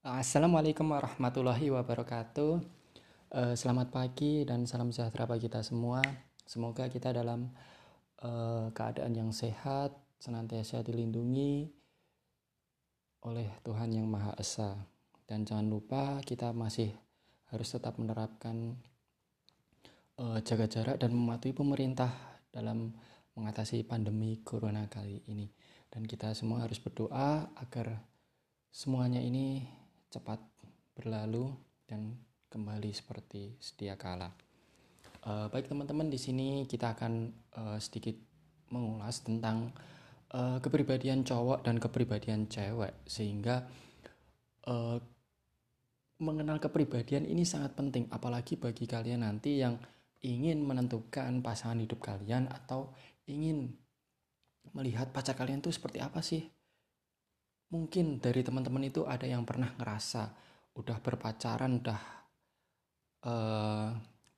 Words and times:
Assalamualaikum 0.00 0.96
warahmatullahi 0.96 1.68
wabarakatuh. 1.76 2.56
Eh, 3.36 3.52
selamat 3.52 3.92
pagi 3.92 4.48
dan 4.48 4.64
salam 4.64 4.88
sejahtera 4.88 5.28
bagi 5.28 5.44
kita 5.44 5.60
semua. 5.60 6.00
Semoga 6.48 6.88
kita 6.88 7.12
dalam 7.12 7.52
eh, 8.24 8.72
keadaan 8.72 9.12
yang 9.12 9.28
sehat, 9.28 9.92
senantiasa 10.16 10.80
dilindungi 10.80 11.68
oleh 13.28 13.52
Tuhan 13.60 13.92
Yang 13.92 14.08
Maha 14.08 14.32
Esa. 14.40 14.72
Dan 15.28 15.44
jangan 15.44 15.68
lupa 15.68 16.16
kita 16.24 16.56
masih 16.56 16.96
harus 17.52 17.68
tetap 17.68 18.00
menerapkan 18.00 18.80
eh, 20.16 20.38
jaga 20.40 20.64
jarak 20.64 20.96
dan 20.96 21.12
mematuhi 21.12 21.52
pemerintah 21.52 22.40
dalam 22.48 22.88
mengatasi 23.36 23.84
pandemi 23.84 24.40
corona 24.40 24.88
kali 24.88 25.28
ini. 25.28 25.52
Dan 25.92 26.08
kita 26.08 26.32
semua 26.32 26.64
harus 26.64 26.80
berdoa 26.80 27.52
agar 27.52 28.00
semuanya 28.72 29.20
ini 29.20 29.79
cepat 30.10 30.42
berlalu 30.98 31.54
dan 31.86 32.18
kembali 32.50 32.90
seperti 32.90 33.54
sedia 33.62 33.94
kala. 33.94 34.34
Uh, 35.22 35.46
baik 35.48 35.70
teman-teman 35.70 36.10
di 36.10 36.18
sini 36.18 36.66
kita 36.66 36.98
akan 36.98 37.30
uh, 37.54 37.78
sedikit 37.78 38.18
mengulas 38.74 39.22
tentang 39.22 39.70
uh, 40.34 40.58
kepribadian 40.58 41.22
cowok 41.22 41.62
dan 41.62 41.78
kepribadian 41.78 42.50
cewek 42.50 42.94
sehingga 43.06 43.68
uh, 44.66 44.98
mengenal 46.20 46.60
kepribadian 46.60 47.24
ini 47.24 47.44
sangat 47.48 47.76
penting 47.76 48.08
apalagi 48.12 48.56
bagi 48.56 48.84
kalian 48.84 49.24
nanti 49.24 49.60
yang 49.60 49.80
ingin 50.20 50.60
menentukan 50.60 51.40
pasangan 51.40 51.80
hidup 51.80 52.00
kalian 52.00 52.48
atau 52.52 52.92
ingin 53.24 53.72
melihat 54.76 55.08
pacar 55.10 55.32
kalian 55.32 55.64
itu 55.64 55.72
seperti 55.72 55.98
apa 56.00 56.20
sih 56.20 56.44
mungkin 57.70 58.18
dari 58.18 58.42
teman-teman 58.42 58.90
itu 58.90 59.06
ada 59.06 59.24
yang 59.24 59.46
pernah 59.46 59.70
ngerasa 59.78 60.34
udah 60.74 60.98
berpacaran 61.02 61.78
udah 61.78 62.00
uh, 63.26 63.88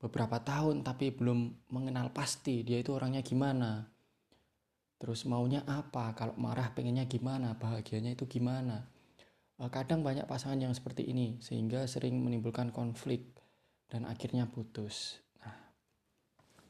beberapa 0.00 0.36
tahun 0.42 0.84
tapi 0.84 1.14
belum 1.16 1.70
mengenal 1.72 2.12
pasti 2.12 2.60
dia 2.66 2.80
itu 2.80 2.92
orangnya 2.92 3.24
gimana. 3.24 3.88
Terus 5.00 5.26
maunya 5.26 5.66
apa? 5.66 6.14
Kalau 6.14 6.38
marah 6.38 6.70
pengennya 6.70 7.10
gimana? 7.10 7.58
Bahagianya 7.58 8.14
itu 8.14 8.28
gimana? 8.28 8.86
Uh, 9.58 9.70
kadang 9.72 10.04
banyak 10.04 10.28
pasangan 10.28 10.60
yang 10.60 10.74
seperti 10.76 11.08
ini 11.08 11.40
sehingga 11.40 11.88
sering 11.88 12.20
menimbulkan 12.20 12.70
konflik 12.70 13.32
dan 13.88 14.04
akhirnya 14.04 14.48
putus. 14.48 15.18
Nah 15.40 15.56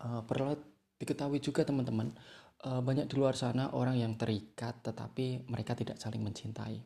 uh, 0.05 0.23
perlu 0.25 0.55
diketahui 1.03 1.43
juga 1.43 1.67
teman-teman 1.67 2.15
banyak 2.63 3.11
di 3.11 3.15
luar 3.19 3.35
sana 3.35 3.75
orang 3.75 3.99
yang 3.99 4.15
terikat 4.15 4.87
tetapi 4.87 5.51
mereka 5.51 5.75
tidak 5.75 5.99
saling 5.99 6.23
mencintai. 6.23 6.79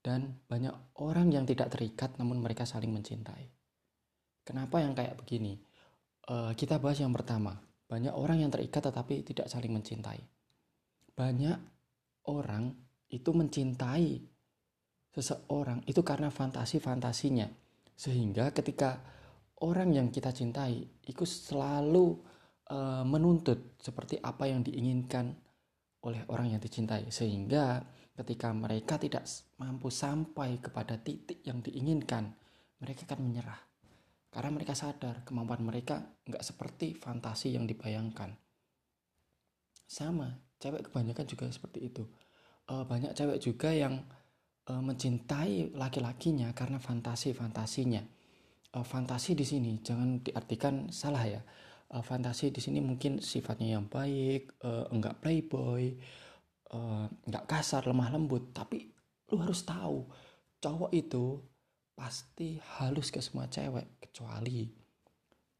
Dan 0.00 0.40
banyak 0.48 0.96
orang 1.04 1.28
yang 1.28 1.44
tidak 1.44 1.68
terikat 1.68 2.16
namun 2.16 2.40
mereka 2.40 2.64
saling 2.64 2.88
mencintai. 2.88 3.52
Kenapa 4.40 4.80
yang 4.80 4.96
kayak 4.96 5.20
begini? 5.20 5.60
Uh, 6.24 6.56
kita 6.56 6.80
bahas 6.80 7.04
yang 7.04 7.12
pertama. 7.12 7.60
Banyak 7.84 8.16
orang 8.16 8.40
yang 8.40 8.48
terikat 8.48 8.80
tetapi 8.80 9.20
tidak 9.28 9.52
saling 9.52 9.76
mencintai. 9.76 10.24
Banyak 11.12 11.58
orang 12.32 12.72
itu 13.12 13.30
mencintai 13.34 14.24
seseorang 15.12 15.84
itu 15.84 16.00
karena 16.00 16.32
fantasi-fantasinya. 16.32 17.50
Sehingga 17.92 18.56
ketika 18.56 19.04
orang 19.60 19.92
yang 19.92 20.08
kita 20.08 20.32
cintai 20.32 20.80
itu 21.04 21.24
selalu 21.28 22.16
uh, 22.70 23.04
menuntut 23.04 23.76
seperti 23.82 24.16
apa 24.22 24.46
yang 24.46 24.62
diinginkan 24.62 25.34
oleh 26.06 26.24
orang 26.30 26.56
yang 26.56 26.62
dicintai. 26.62 27.10
Sehingga 27.10 27.82
ketika 28.16 28.54
mereka 28.54 28.96
tidak 28.96 29.26
mampu 29.60 29.92
sampai 29.92 30.62
kepada 30.62 30.96
titik 30.96 31.44
yang 31.44 31.60
diinginkan 31.60 32.32
mereka 32.80 33.04
akan 33.10 33.20
menyerah. 33.26 33.60
Karena 34.30 34.50
mereka 34.54 34.78
sadar 34.78 35.26
kemampuan 35.26 35.60
mereka 35.66 36.00
nggak 36.24 36.46
seperti 36.46 36.94
fantasi 36.94 37.58
yang 37.58 37.66
dibayangkan. 37.66 38.30
Sama 39.90 40.38
cewek 40.62 40.86
kebanyakan 40.88 41.26
juga 41.26 41.50
seperti 41.50 41.90
itu. 41.90 42.06
Uh, 42.70 42.86
banyak 42.86 43.10
cewek 43.18 43.42
juga 43.42 43.74
yang 43.74 43.98
uh, 44.70 44.78
mencintai 44.78 45.74
laki-lakinya 45.74 46.54
karena 46.54 46.78
fantasi 46.78 47.34
fantasinya 47.34 48.00
fantasi 48.70 49.34
di 49.34 49.42
sini 49.42 49.82
jangan 49.82 50.22
diartikan 50.22 50.94
salah 50.94 51.26
ya 51.26 51.42
uh, 51.90 52.04
fantasi 52.04 52.54
di 52.54 52.62
sini 52.62 52.78
mungkin 52.78 53.18
sifatnya 53.18 53.78
yang 53.78 53.86
baik, 53.90 54.62
uh, 54.62 54.86
enggak 54.94 55.18
playboy, 55.18 55.94
uh, 56.74 57.06
enggak 57.26 57.44
kasar, 57.50 57.86
lemah 57.86 58.14
lembut, 58.14 58.54
tapi 58.54 58.90
lu 59.30 59.38
harus 59.42 59.62
tahu 59.66 60.06
cowok 60.62 60.90
itu 60.94 61.38
pasti 61.94 62.56
halus 62.78 63.12
ke 63.12 63.20
semua 63.20 63.46
cewek 63.46 64.00
kecuali 64.00 64.66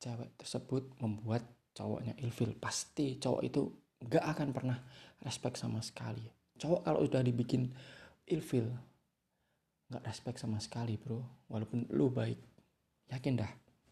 cewek 0.01 0.41
tersebut 0.41 0.97
membuat 1.03 1.45
cowoknya 1.77 2.17
ilfil. 2.23 2.57
Pasti 2.57 3.21
cowok 3.21 3.43
itu 3.45 3.63
enggak 4.01 4.25
akan 4.25 4.49
pernah 4.55 4.79
respect 5.23 5.61
sama 5.61 5.85
sekali. 5.85 6.25
Cowok 6.57 6.81
kalau 6.87 7.01
udah 7.05 7.23
dibikin 7.25 7.69
ilfil 8.31 8.71
nggak 9.91 10.07
respect 10.07 10.39
sama 10.39 10.63
sekali 10.63 10.95
bro. 10.95 11.21
Walaupun 11.51 11.91
lu 11.91 12.09
baik 12.15 12.39
yakin 13.11 13.43
dah 13.43 13.51